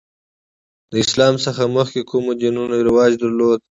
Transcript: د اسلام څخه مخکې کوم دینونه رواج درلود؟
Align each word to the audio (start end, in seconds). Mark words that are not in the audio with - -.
د 0.91 0.93
اسلام 1.03 1.33
څخه 1.45 1.63
مخکې 1.77 2.01
کوم 2.09 2.25
دینونه 2.41 2.75
رواج 2.87 3.11
درلود؟ 3.21 3.59